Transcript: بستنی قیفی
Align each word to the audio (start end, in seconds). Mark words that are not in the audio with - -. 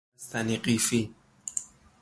بستنی 0.17 0.57
قیفی 0.57 1.15